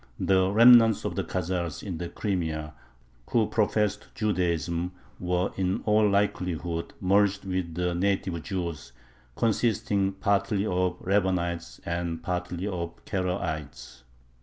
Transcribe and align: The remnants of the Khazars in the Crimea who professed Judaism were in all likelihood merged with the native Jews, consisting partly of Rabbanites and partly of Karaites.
The 0.19 0.49
remnants 0.51 1.05
of 1.05 1.15
the 1.15 1.23
Khazars 1.23 1.83
in 1.83 1.99
the 1.99 2.09
Crimea 2.09 2.73
who 3.29 3.45
professed 3.45 4.07
Judaism 4.15 4.93
were 5.19 5.51
in 5.57 5.83
all 5.85 6.09
likelihood 6.09 6.95
merged 6.99 7.45
with 7.45 7.75
the 7.75 7.93
native 7.93 8.41
Jews, 8.41 8.93
consisting 9.35 10.13
partly 10.13 10.65
of 10.65 10.97
Rabbanites 11.01 11.81
and 11.85 12.23
partly 12.23 12.65
of 12.65 12.95
Karaites. 13.05 14.01